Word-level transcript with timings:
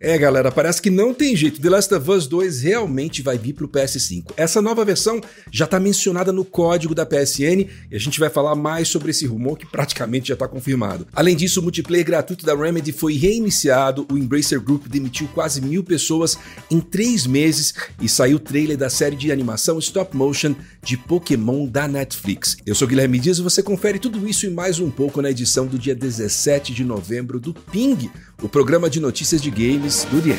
É, 0.00 0.16
galera, 0.16 0.52
parece 0.52 0.80
que 0.80 0.90
não 0.90 1.12
tem 1.12 1.34
jeito. 1.34 1.60
The 1.60 1.70
Last 1.70 1.92
of 1.92 2.08
Us 2.08 2.28
2 2.28 2.62
realmente 2.62 3.20
vai 3.20 3.36
vir 3.36 3.52
pro 3.52 3.66
PS5. 3.66 4.26
Essa 4.36 4.62
nova 4.62 4.84
versão 4.84 5.20
já 5.50 5.66
tá 5.66 5.80
mencionada 5.80 6.32
no 6.32 6.44
código 6.44 6.94
da 6.94 7.04
PSN 7.04 7.66
e 7.90 7.96
a 7.96 7.98
gente 7.98 8.20
vai 8.20 8.30
falar 8.30 8.54
mais 8.54 8.86
sobre 8.86 9.10
esse 9.10 9.26
rumor 9.26 9.58
que 9.58 9.66
praticamente 9.66 10.28
já 10.28 10.36
tá 10.36 10.46
confirmado. 10.46 11.04
Além 11.12 11.34
disso, 11.34 11.58
o 11.58 11.64
multiplayer 11.64 12.06
gratuito 12.06 12.46
da 12.46 12.54
Remedy 12.54 12.92
foi 12.92 13.14
reiniciado, 13.14 14.06
o 14.08 14.16
Embracer 14.16 14.60
Group 14.60 14.86
demitiu 14.86 15.26
quase 15.34 15.60
mil 15.60 15.82
pessoas 15.82 16.38
em 16.70 16.78
três 16.78 17.26
meses 17.26 17.74
e 18.00 18.08
saiu 18.08 18.36
o 18.36 18.40
trailer 18.40 18.76
da 18.76 18.88
série 18.88 19.16
de 19.16 19.32
animação 19.32 19.80
stop 19.80 20.16
motion 20.16 20.54
de 20.80 20.96
Pokémon 20.96 21.66
da 21.66 21.88
Netflix. 21.88 22.56
Eu 22.64 22.76
sou 22.76 22.86
Guilherme 22.86 23.18
Dias 23.18 23.38
e 23.38 23.42
você 23.42 23.64
confere 23.64 23.98
tudo 23.98 24.28
isso 24.28 24.46
e 24.46 24.50
mais 24.50 24.78
um 24.78 24.92
pouco 24.92 25.20
na 25.20 25.32
edição 25.32 25.66
do 25.66 25.76
dia 25.76 25.94
17 25.96 26.72
de 26.72 26.84
novembro 26.84 27.40
do 27.40 27.52
Ping, 27.52 28.08
o 28.40 28.48
programa 28.48 28.88
de 28.88 29.00
notícias 29.00 29.42
de 29.42 29.50
games 29.50 30.04
do 30.04 30.22
The 30.22 30.38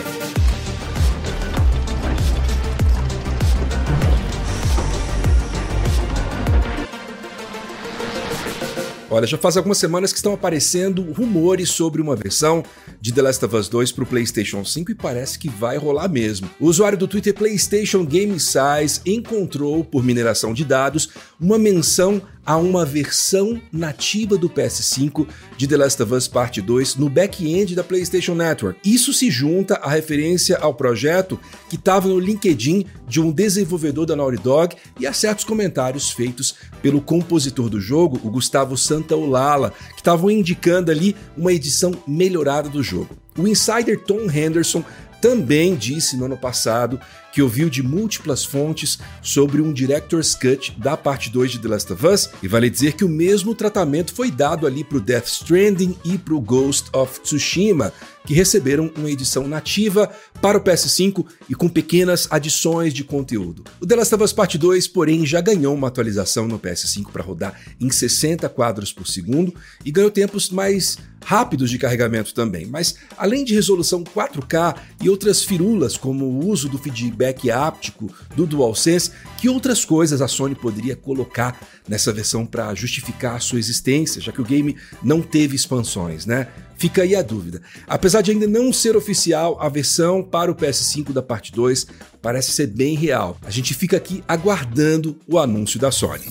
Olha, 9.11 9.25
já 9.25 9.39
faz 9.39 9.57
algumas 9.57 9.79
semanas 9.79 10.13
que 10.13 10.19
estão 10.19 10.33
aparecendo 10.33 11.01
rumores 11.01 11.69
sobre 11.69 11.99
uma 11.99 12.15
versão 12.15 12.63
de 13.01 13.11
The 13.11 13.23
Last 13.23 13.43
of 13.43 13.55
Us 13.55 13.67
2 13.67 13.91
para 13.91 14.03
o 14.03 14.07
PlayStation 14.07 14.63
5 14.63 14.91
e 14.91 14.95
parece 14.95 15.39
que 15.39 15.49
vai 15.49 15.77
rolar 15.77 16.07
mesmo. 16.07 16.47
O 16.59 16.67
usuário 16.67 16.97
do 16.97 17.07
Twitter 17.07 17.33
PlayStation 17.33 18.05
Game 18.05 18.39
Size 18.39 19.01
encontrou, 19.05 19.83
por 19.83 20.03
mineração 20.03 20.53
de 20.53 20.63
dados, 20.63 21.09
uma 21.41 21.57
menção 21.57 22.21
a 22.49 22.57
uma 22.57 22.83
versão 22.83 23.61
nativa 23.71 24.35
do 24.35 24.49
PS5 24.49 25.27
de 25.55 25.67
The 25.67 25.77
Last 25.77 26.01
of 26.01 26.15
Us 26.15 26.27
Part 26.27 26.59
2 26.59 26.95
no 26.95 27.07
back-end 27.07 27.75
da 27.75 27.83
PlayStation 27.83 28.33
Network. 28.33 28.79
Isso 28.83 29.13
se 29.13 29.29
junta 29.29 29.75
à 29.75 29.87
referência 29.87 30.57
ao 30.57 30.73
projeto 30.73 31.39
que 31.69 31.75
estava 31.75 32.07
no 32.07 32.17
LinkedIn 32.17 32.87
de 33.07 33.21
um 33.21 33.31
desenvolvedor 33.31 34.07
da 34.07 34.15
Naughty 34.15 34.41
Dog 34.41 34.75
e 34.99 35.05
a 35.05 35.13
certos 35.13 35.45
comentários 35.45 36.09
feitos 36.09 36.55
pelo 36.81 37.01
compositor 37.01 37.69
do 37.69 37.79
jogo, 37.79 38.19
o 38.23 38.31
Gustavo 38.31 38.75
Santaolalla, 38.75 39.71
que 39.91 40.01
estavam 40.01 40.31
indicando 40.31 40.89
ali 40.89 41.15
uma 41.37 41.53
edição 41.53 41.91
melhorada 42.07 42.67
do 42.67 42.81
jogo. 42.81 43.15
O 43.37 43.47
insider 43.47 43.99
Tom 43.99 44.27
Henderson 44.27 44.83
também 45.21 45.75
disse 45.75 46.17
no 46.17 46.25
ano 46.25 46.37
passado 46.37 46.99
que 47.31 47.41
ouviu 47.41 47.69
de 47.69 47.83
múltiplas 47.83 48.43
fontes 48.43 48.97
sobre 49.21 49.61
um 49.61 49.71
Director's 49.71 50.33
Cut 50.33 50.71
da 50.77 50.97
parte 50.97 51.29
2 51.29 51.51
de 51.51 51.59
The 51.59 51.67
Last 51.67 51.93
of 51.93 52.07
Us, 52.07 52.29
e 52.41 52.47
vale 52.47 52.69
dizer 52.69 52.93
que 52.93 53.05
o 53.05 53.09
mesmo 53.09 53.53
tratamento 53.53 54.13
foi 54.13 54.31
dado 54.31 54.65
ali 54.65 54.83
para 54.83 54.97
o 54.97 55.01
Death 55.01 55.27
Stranding 55.27 55.95
e 56.03 56.17
para 56.17 56.33
o 56.33 56.41
Ghost 56.41 56.89
of 56.91 57.21
Tsushima, 57.21 57.93
que 58.25 58.33
receberam 58.33 58.91
uma 58.97 59.09
edição 59.09 59.47
nativa 59.47 60.11
para 60.41 60.57
o 60.57 60.61
PS5 60.61 61.25
e 61.49 61.55
com 61.55 61.67
pequenas 61.67 62.27
adições 62.29 62.93
de 62.93 63.03
conteúdo. 63.03 63.63
O 63.79 63.85
The 63.85 63.95
Last 63.95 64.15
of 64.15 64.23
Us 64.23 64.33
Part 64.33 64.57
2, 64.57 64.87
porém, 64.87 65.25
já 65.25 65.41
ganhou 65.41 65.73
uma 65.73 65.87
atualização 65.87 66.47
no 66.47 66.59
PS5 66.59 67.11
para 67.11 67.23
rodar 67.23 67.59
em 67.79 67.89
60 67.89 68.47
quadros 68.49 68.93
por 68.93 69.07
segundo 69.07 69.53
e 69.83 69.91
ganhou 69.91 70.09
tempos 70.09 70.49
mais 70.49 70.97
rápidos 71.23 71.69
de 71.69 71.77
carregamento 71.77 72.33
também. 72.33 72.65
Mas 72.65 72.95
além 73.17 73.43
de 73.43 73.53
resolução 73.53 74.03
4K 74.03 74.75
e 75.01 75.09
outras 75.09 75.43
firulas 75.43 75.97
como 75.97 76.25
o 76.25 76.47
uso 76.47 76.69
do 76.69 76.77
feedback 76.77 77.51
áptico 77.51 78.09
do 78.35 78.45
DualSense, 78.45 79.11
que 79.37 79.49
outras 79.49 79.83
coisas 79.83 80.21
a 80.21 80.27
Sony 80.27 80.55
poderia 80.55 80.95
colocar 80.95 81.59
nessa 81.87 82.13
versão 82.13 82.45
para 82.45 82.73
justificar 82.73 83.35
a 83.35 83.39
sua 83.39 83.59
existência, 83.59 84.21
já 84.21 84.31
que 84.31 84.41
o 84.41 84.45
game 84.45 84.75
não 85.03 85.21
teve 85.21 85.55
expansões, 85.55 86.25
né? 86.25 86.47
Fica 86.79 87.01
aí 87.01 87.13
a 87.13 87.21
dúvida. 87.21 87.61
Apesar 87.85 88.21
de 88.21 88.31
ainda 88.31 88.47
não 88.47 88.71
ser 88.71 88.95
oficial, 88.95 89.57
a 89.59 89.67
versão 89.67 90.23
para 90.29 90.51
o 90.51 90.55
PS5 90.55 91.11
da 91.11 91.21
parte 91.21 91.51
2 91.51 91.87
parece 92.21 92.51
ser 92.51 92.67
bem 92.67 92.95
real. 92.95 93.37
A 93.43 93.49
gente 93.49 93.73
fica 93.73 93.97
aqui 93.97 94.23
aguardando 94.27 95.17
o 95.27 95.39
anúncio 95.39 95.79
da 95.79 95.91
Sony. 95.91 96.29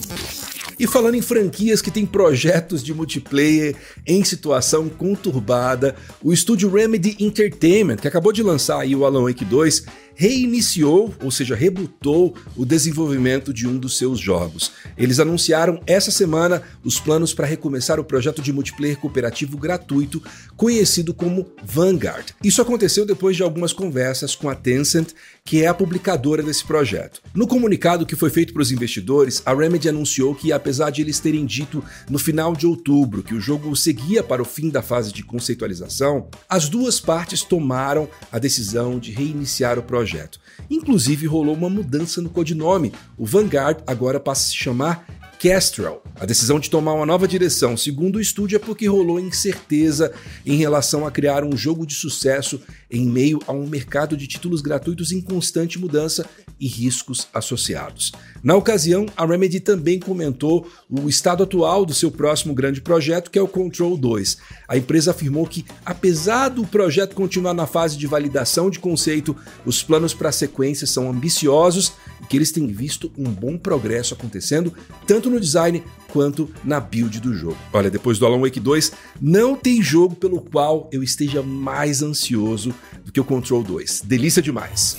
E 0.78 0.86
falando 0.86 1.16
em 1.16 1.22
franquias 1.22 1.82
que 1.82 1.90
têm 1.90 2.06
projetos 2.06 2.84
de 2.84 2.94
multiplayer 2.94 3.74
em 4.06 4.22
situação 4.22 4.88
conturbada, 4.88 5.96
o 6.22 6.32
estúdio 6.32 6.70
Remedy 6.70 7.16
Entertainment, 7.18 7.96
que 7.96 8.06
acabou 8.06 8.32
de 8.32 8.44
lançar 8.44 8.80
aí 8.80 8.94
o 8.94 9.04
Alan 9.04 9.24
Wake 9.24 9.44
2, 9.44 9.84
reiniciou, 10.18 11.14
ou 11.22 11.30
seja, 11.30 11.54
rebutou 11.54 12.34
o 12.56 12.64
desenvolvimento 12.64 13.54
de 13.54 13.68
um 13.68 13.78
dos 13.78 13.96
seus 13.96 14.18
jogos. 14.18 14.72
Eles 14.96 15.20
anunciaram 15.20 15.80
essa 15.86 16.10
semana 16.10 16.60
os 16.82 16.98
planos 16.98 17.32
para 17.32 17.46
recomeçar 17.46 18.00
o 18.00 18.04
projeto 18.04 18.42
de 18.42 18.52
multiplayer 18.52 18.98
cooperativo 18.98 19.56
gratuito 19.56 20.20
conhecido 20.56 21.14
como 21.14 21.46
Vanguard. 21.62 22.30
Isso 22.42 22.60
aconteceu 22.60 23.06
depois 23.06 23.36
de 23.36 23.44
algumas 23.44 23.72
conversas 23.72 24.34
com 24.34 24.48
a 24.48 24.56
Tencent, 24.56 25.10
que 25.44 25.62
é 25.62 25.68
a 25.68 25.74
publicadora 25.74 26.42
desse 26.42 26.64
projeto. 26.64 27.22
No 27.32 27.46
comunicado 27.46 28.04
que 28.04 28.16
foi 28.16 28.28
feito 28.28 28.52
para 28.52 28.62
os 28.62 28.72
investidores, 28.72 29.40
a 29.46 29.54
Remedy 29.54 29.88
anunciou 29.88 30.34
que, 30.34 30.52
apesar 30.68 30.90
de 30.90 31.00
eles 31.00 31.18
terem 31.18 31.46
dito 31.46 31.82
no 32.10 32.18
final 32.18 32.54
de 32.54 32.66
outubro 32.66 33.22
que 33.22 33.34
o 33.34 33.40
jogo 33.40 33.74
seguia 33.74 34.22
para 34.22 34.42
o 34.42 34.44
fim 34.44 34.68
da 34.68 34.82
fase 34.82 35.10
de 35.10 35.22
conceitualização, 35.22 36.28
as 36.46 36.68
duas 36.68 37.00
partes 37.00 37.42
tomaram 37.42 38.06
a 38.30 38.38
decisão 38.38 38.98
de 38.98 39.10
reiniciar 39.10 39.78
o 39.78 39.82
projeto. 39.82 40.38
Inclusive 40.68 41.26
rolou 41.26 41.54
uma 41.54 41.70
mudança 41.70 42.20
no 42.20 42.28
codinome. 42.28 42.92
O 43.16 43.24
Vanguard 43.24 43.78
agora 43.86 44.20
passa 44.20 44.42
a 44.42 44.50
se 44.50 44.56
chamar 44.56 45.06
Kestrel. 45.38 46.02
A 46.16 46.26
decisão 46.26 46.58
de 46.58 46.68
tomar 46.68 46.94
uma 46.94 47.06
nova 47.06 47.28
direção, 47.28 47.76
segundo 47.76 48.16
o 48.16 48.20
estúdio, 48.20 48.56
é 48.56 48.58
porque 48.58 48.88
rolou 48.88 49.20
incerteza 49.20 50.12
em 50.44 50.56
relação 50.56 51.06
a 51.06 51.12
criar 51.12 51.44
um 51.44 51.56
jogo 51.56 51.86
de 51.86 51.94
sucesso 51.94 52.60
em 52.90 53.06
meio 53.06 53.38
a 53.46 53.52
um 53.52 53.66
mercado 53.66 54.16
de 54.16 54.26
títulos 54.26 54.60
gratuitos 54.60 55.12
em 55.12 55.20
constante 55.20 55.78
mudança 55.78 56.26
e 56.58 56.66
riscos 56.66 57.28
associados. 57.32 58.12
Na 58.42 58.56
ocasião, 58.56 59.06
a 59.16 59.24
Remedy 59.24 59.60
também 59.60 59.98
comentou 59.98 60.68
o 60.88 61.08
estado 61.08 61.42
atual 61.42 61.84
do 61.84 61.94
seu 61.94 62.10
próximo 62.10 62.54
grande 62.54 62.80
projeto, 62.80 63.30
que 63.30 63.38
é 63.38 63.42
o 63.42 63.48
Control 63.48 63.96
2. 63.96 64.38
A 64.66 64.76
empresa 64.76 65.10
afirmou 65.10 65.46
que, 65.46 65.64
apesar 65.84 66.48
do 66.48 66.66
projeto 66.66 67.14
continuar 67.14 67.54
na 67.54 67.66
fase 67.66 67.96
de 67.96 68.06
validação 68.06 68.70
de 68.70 68.78
conceito, 68.78 69.36
os 69.64 69.82
planos 69.82 70.14
para 70.14 70.30
a 70.30 70.32
sequência 70.32 70.86
são 70.86 71.10
ambiciosos 71.10 71.92
e 72.22 72.26
que 72.26 72.36
eles 72.36 72.50
têm 72.50 72.66
visto 72.66 73.12
um 73.16 73.30
bom 73.30 73.56
progresso 73.56 74.14
acontecendo, 74.14 74.72
tanto 75.06 75.27
no 75.30 75.40
design 75.40 75.82
quanto 76.12 76.50
na 76.64 76.80
build 76.80 77.20
do 77.20 77.34
jogo. 77.34 77.58
Olha, 77.72 77.90
depois 77.90 78.18
do 78.18 78.26
Alan 78.26 78.40
Wake 78.40 78.60
2, 78.60 78.92
não 79.20 79.54
tem 79.54 79.82
jogo 79.82 80.16
pelo 80.16 80.40
qual 80.40 80.88
eu 80.92 81.02
esteja 81.02 81.42
mais 81.42 82.02
ansioso 82.02 82.74
do 83.04 83.12
que 83.12 83.20
o 83.20 83.24
Control 83.24 83.62
2. 83.62 84.02
Delícia 84.04 84.42
demais. 84.42 84.96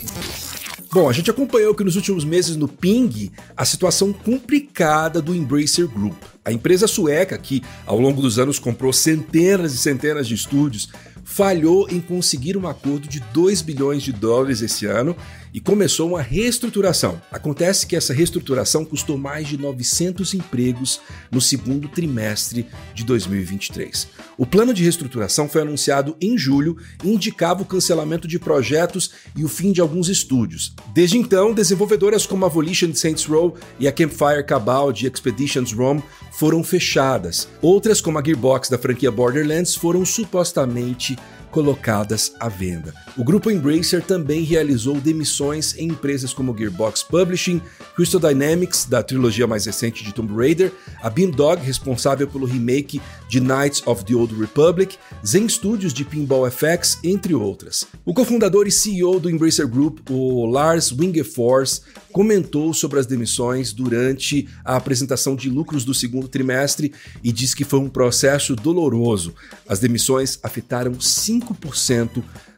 Bom, 0.91 1.07
a 1.07 1.13
gente 1.13 1.29
acompanhou 1.29 1.75
que 1.75 1.83
nos 1.83 1.95
últimos 1.95 2.25
meses 2.25 2.55
no 2.55 2.67
Ping 2.67 3.31
a 3.55 3.63
situação 3.63 4.11
complicada 4.11 5.21
do 5.21 5.35
Embracer 5.35 5.87
Group. 5.87 6.15
A 6.43 6.51
empresa 6.51 6.87
sueca, 6.87 7.37
que 7.37 7.61
ao 7.85 7.99
longo 7.99 8.23
dos 8.23 8.39
anos 8.39 8.57
comprou 8.57 8.91
centenas 8.91 9.71
e 9.71 9.77
centenas 9.77 10.27
de 10.27 10.33
estúdios, 10.33 10.89
falhou 11.29 11.87
em 11.91 12.01
conseguir 12.01 12.57
um 12.57 12.67
acordo 12.67 13.07
de 13.07 13.19
2 13.19 13.61
bilhões 13.61 14.01
de 14.01 14.11
dólares 14.11 14.63
esse 14.63 14.87
ano 14.87 15.15
e 15.53 15.59
começou 15.59 16.09
uma 16.09 16.21
reestruturação. 16.21 17.21
Acontece 17.31 17.85
que 17.85 17.95
essa 17.95 18.13
reestruturação 18.13 18.83
custou 18.83 19.15
mais 19.15 19.47
de 19.47 19.55
900 19.55 20.33
empregos 20.33 20.99
no 21.31 21.39
segundo 21.39 21.87
trimestre 21.87 22.65
de 22.95 23.03
2023. 23.03 24.07
O 24.37 24.45
plano 24.45 24.73
de 24.73 24.83
reestruturação 24.83 25.47
foi 25.47 25.61
anunciado 25.61 26.17
em 26.19 26.37
julho 26.37 26.77
e 27.03 27.09
indicava 27.09 27.61
o 27.61 27.65
cancelamento 27.65 28.27
de 28.27 28.39
projetos 28.39 29.11
e 29.35 29.45
o 29.45 29.49
fim 29.49 29.71
de 29.71 29.81
alguns 29.81 30.09
estúdios. 30.09 30.73
Desde 30.93 31.17
então, 31.17 31.53
desenvolvedoras 31.53 32.25
como 32.25 32.45
a 32.45 32.49
Volition 32.49 32.93
Saints 32.93 33.25
Row 33.25 33.55
e 33.79 33.87
a 33.87 33.91
Campfire 33.91 34.43
Cabal 34.45 34.91
de 34.91 35.07
Expeditions 35.07 35.71
Rome 35.71 36.03
foram 36.31 36.63
fechadas. 36.63 37.47
Outras, 37.61 38.01
como 38.01 38.17
a 38.17 38.23
Gearbox 38.23 38.69
da 38.69 38.77
franquia 38.77 39.11
Borderlands, 39.11 39.75
foram 39.75 40.05
supostamente 40.05 41.18
colocadas 41.51 42.33
à 42.39 42.47
venda. 42.47 42.93
O 43.17 43.23
grupo 43.23 43.51
Embracer 43.51 44.03
também 44.03 44.43
realizou 44.43 44.99
demissões 44.99 45.75
em 45.77 45.87
empresas 45.87 46.33
como 46.33 46.55
Gearbox 46.57 47.03
Publishing, 47.03 47.61
Crystal 47.95 48.19
Dynamics, 48.19 48.85
da 48.85 49.03
trilogia 49.03 49.47
mais 49.47 49.65
recente 49.65 50.03
de 50.03 50.13
Tomb 50.13 50.33
Raider, 50.33 50.71
a 51.01 51.09
Beamdog, 51.09 51.61
responsável 51.61 52.27
pelo 52.27 52.45
remake 52.45 53.01
de 53.27 53.39
Knights 53.39 53.85
of 53.85 54.05
the 54.05 54.15
Old 54.15 54.33
Republic, 54.35 54.97
Zen 55.25 55.47
Studios 55.49 55.93
de 55.93 56.05
Pinball 56.05 56.49
FX, 56.49 56.97
entre 57.03 57.33
outras. 57.33 57.85
O 58.05 58.13
cofundador 58.13 58.67
e 58.67 58.71
CEO 58.71 59.19
do 59.19 59.29
Embracer 59.29 59.67
Group, 59.67 60.09
o 60.09 60.45
Lars 60.45 60.91
Wingefors, 60.91 61.81
comentou 62.11 62.73
sobre 62.73 62.99
as 62.99 63.05
demissões 63.05 63.71
durante 63.71 64.47
a 64.65 64.75
apresentação 64.75 65.35
de 65.35 65.49
lucros 65.49 65.85
do 65.85 65.93
segundo 65.93 66.27
trimestre 66.27 66.91
e 67.23 67.31
disse 67.31 67.55
que 67.55 67.63
foi 67.63 67.79
um 67.79 67.89
processo 67.89 68.55
doloroso. 68.55 69.33
As 69.67 69.79
demissões 69.79 70.39
afetaram 70.41 70.93
5% 70.93 71.38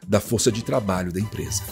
da 0.06 0.20
força 0.20 0.50
de 0.50 0.64
trabalho 0.64 1.12
da 1.12 1.20
empresa. 1.20 1.62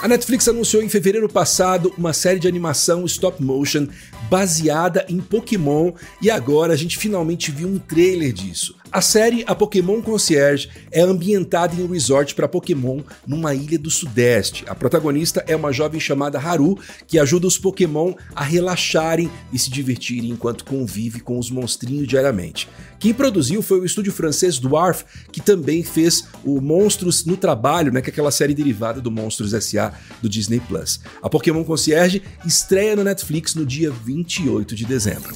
A 0.00 0.06
Netflix 0.06 0.46
anunciou 0.46 0.82
em 0.82 0.88
fevereiro 0.88 1.28
passado 1.28 1.92
uma 1.98 2.12
série 2.12 2.38
de 2.38 2.46
animação 2.46 3.04
stop 3.04 3.42
motion 3.42 3.88
baseada 4.28 5.04
em 5.08 5.18
Pokémon 5.18 5.92
e 6.20 6.30
agora 6.30 6.72
a 6.72 6.76
gente 6.76 6.98
finalmente 6.98 7.50
viu 7.50 7.68
um 7.68 7.78
trailer 7.78 8.32
disso. 8.32 8.76
A 8.90 9.02
série 9.02 9.44
A 9.46 9.54
Pokémon 9.54 10.00
Concierge 10.00 10.70
é 10.90 11.02
ambientada 11.02 11.74
em 11.74 11.84
um 11.84 11.92
resort 11.92 12.34
para 12.34 12.48
Pokémon 12.48 13.02
numa 13.26 13.54
ilha 13.54 13.78
do 13.78 13.90
Sudeste. 13.90 14.64
A 14.66 14.74
protagonista 14.74 15.44
é 15.46 15.54
uma 15.54 15.72
jovem 15.72 16.00
chamada 16.00 16.38
Haru 16.38 16.78
que 17.06 17.18
ajuda 17.18 17.46
os 17.46 17.58
Pokémon 17.58 18.14
a 18.34 18.42
relaxarem 18.42 19.30
e 19.52 19.58
se 19.58 19.70
divertirem 19.70 20.30
enquanto 20.30 20.64
convive 20.64 21.20
com 21.20 21.38
os 21.38 21.50
monstrinhos 21.50 22.08
diariamente. 22.08 22.66
Quem 22.98 23.12
produziu 23.12 23.62
foi 23.62 23.78
o 23.78 23.84
estúdio 23.84 24.10
francês 24.10 24.58
Dwarf, 24.58 25.04
que 25.30 25.40
também 25.40 25.84
fez 25.84 26.24
o 26.42 26.60
Monstros 26.60 27.24
no 27.24 27.36
Trabalho, 27.36 27.92
né, 27.92 28.00
que 28.00 28.08
é 28.08 28.12
aquela 28.12 28.30
série 28.30 28.54
derivada 28.54 29.00
do 29.00 29.10
Monstros 29.10 29.52
S.A. 29.52 29.92
do 30.20 30.28
Disney 30.28 30.60
Plus. 30.60 31.00
A 31.22 31.28
Pokémon 31.28 31.62
Concierge 31.62 32.22
estreia 32.44 32.96
no 32.96 33.04
Netflix 33.04 33.54
no 33.54 33.64
dia 33.64 33.90
28 34.18 34.74
de 34.74 34.84
dezembro. 34.84 35.32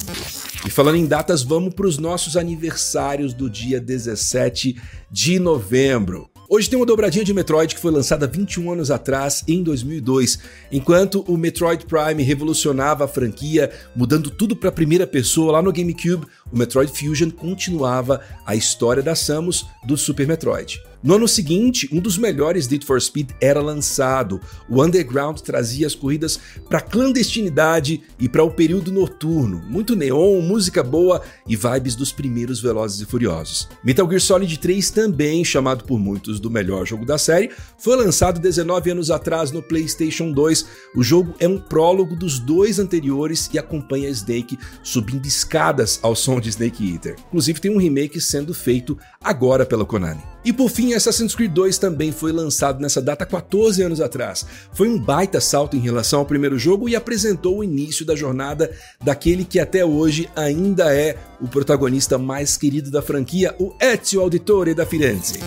E 0.65 0.69
falando 0.69 0.97
em 0.97 1.05
datas, 1.05 1.41
vamos 1.41 1.73
para 1.73 1.87
os 1.87 1.97
nossos 1.97 2.35
aniversários 2.35 3.33
do 3.33 3.49
dia 3.49 3.79
17 3.79 4.75
de 5.09 5.39
novembro. 5.39 6.29
Hoje 6.49 6.69
tem 6.69 6.77
uma 6.77 6.85
dobradinha 6.85 7.23
de 7.23 7.33
Metroid 7.33 7.73
que 7.73 7.81
foi 7.81 7.91
lançada 7.91 8.27
21 8.27 8.73
anos 8.73 8.91
atrás, 8.91 9.43
em 9.47 9.63
2002. 9.63 10.39
Enquanto 10.71 11.21
o 11.21 11.37
Metroid 11.37 11.85
Prime 11.85 12.21
revolucionava 12.21 13.05
a 13.05 13.07
franquia, 13.07 13.71
mudando 13.95 14.29
tudo 14.29 14.55
para 14.55 14.71
primeira 14.71 15.07
pessoa 15.07 15.53
lá 15.53 15.61
no 15.61 15.71
GameCube, 15.71 16.27
o 16.51 16.57
Metroid 16.57 16.91
Fusion 16.91 17.29
continuava 17.31 18.21
a 18.45 18.53
história 18.55 19.01
da 19.01 19.15
Samus 19.15 19.65
do 19.85 19.95
Super 19.95 20.27
Metroid. 20.27 20.81
No 21.03 21.15
ano 21.15 21.27
seguinte, 21.27 21.89
um 21.91 21.99
dos 21.99 22.17
melhores 22.17 22.69
Need 22.69 22.85
for 22.85 23.01
Speed 23.01 23.31
era 23.41 23.61
lançado. 23.61 24.39
O 24.69 24.81
Underground 24.81 25.37
trazia 25.41 25.85
as 25.85 25.93
corridas 25.93 26.39
para 26.69 26.79
clandestinidade 26.79 28.01
e 28.17 28.29
para 28.29 28.41
o 28.41 28.49
período 28.49 28.89
noturno. 28.89 29.61
Muito 29.67 29.97
neon, 29.97 30.39
música 30.39 30.81
boa 30.81 31.21
e 31.45 31.57
vibes 31.57 31.95
dos 31.95 32.13
primeiros 32.13 32.61
Velozes 32.61 33.01
e 33.01 33.05
Furiosos. 33.05 33.67
Metal 33.83 34.07
Gear 34.07 34.21
Solid 34.21 34.57
3 34.57 34.91
também, 34.91 35.43
chamado 35.43 35.83
por 35.83 35.99
muitos 35.99 36.39
do 36.39 36.49
melhor 36.49 36.85
jogo 36.85 37.05
da 37.05 37.17
série, 37.17 37.51
foi 37.77 37.97
lançado 37.97 38.39
19 38.39 38.91
anos 38.91 39.11
atrás 39.11 39.51
no 39.51 39.61
PlayStation 39.61 40.31
2. 40.31 40.65
O 40.95 41.03
jogo 41.03 41.35
é 41.37 41.47
um 41.49 41.59
prólogo 41.59 42.15
dos 42.15 42.39
dois 42.39 42.79
anteriores 42.79 43.49
e 43.53 43.59
acompanha 43.59 44.07
Snake 44.07 44.57
subindo 44.81 45.25
escadas 45.25 45.99
ao 46.01 46.15
som 46.15 46.39
de 46.39 46.47
Snake 46.47 46.93
Eater. 46.93 47.17
Inclusive 47.27 47.59
tem 47.59 47.71
um 47.71 47.77
remake 47.77 48.21
sendo 48.21 48.53
feito 48.53 48.97
agora 49.21 49.65
pela 49.65 49.85
Konami. 49.85 50.32
E 50.45 50.51
por 50.51 50.69
fim, 50.69 50.93
Assassin's 50.93 51.35
Creed 51.35 51.51
2 51.51 51.77
também 51.77 52.11
foi 52.11 52.31
lançado 52.31 52.81
nessa 52.81 53.01
data 53.01 53.25
14 53.25 53.81
anos 53.81 54.01
atrás. 54.01 54.45
Foi 54.73 54.89
um 54.89 54.99
baita 54.99 55.39
salto 55.39 55.77
em 55.77 55.79
relação 55.79 56.19
ao 56.19 56.25
primeiro 56.25 56.59
jogo 56.59 56.89
e 56.89 56.95
apresentou 56.95 57.59
o 57.59 57.63
início 57.63 58.05
da 58.05 58.15
jornada 58.15 58.71
daquele 59.01 59.45
que 59.45 59.59
até 59.59 59.85
hoje 59.85 60.29
ainda 60.35 60.93
é 60.93 61.17
o 61.39 61.47
protagonista 61.47 62.17
mais 62.17 62.57
querido 62.57 62.91
da 62.91 63.01
franquia, 63.01 63.55
o 63.59 63.73
Ezio 63.79 64.21
Auditore 64.21 64.73
da 64.73 64.85
Firenze. 64.85 65.39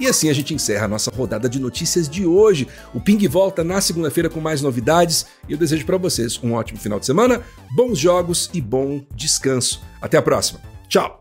E 0.00 0.06
assim 0.06 0.30
a 0.30 0.32
gente 0.32 0.54
encerra 0.54 0.86
a 0.86 0.88
nossa 0.88 1.10
rodada 1.10 1.46
de 1.46 1.60
notícias 1.60 2.08
de 2.08 2.24
hoje. 2.24 2.66
O 2.94 3.00
Ping 3.00 3.28
volta 3.28 3.62
na 3.62 3.82
segunda-feira 3.82 4.30
com 4.30 4.40
mais 4.40 4.62
novidades 4.62 5.26
e 5.46 5.52
eu 5.52 5.58
desejo 5.58 5.84
para 5.84 5.98
vocês 5.98 6.40
um 6.42 6.54
ótimo 6.54 6.80
final 6.80 6.98
de 6.98 7.04
semana, 7.04 7.42
bons 7.76 7.98
jogos 7.98 8.48
e 8.54 8.60
bom 8.62 9.04
descanso. 9.14 9.82
Até 10.00 10.16
a 10.16 10.22
próxima. 10.22 10.60
Tchau! 10.88 11.19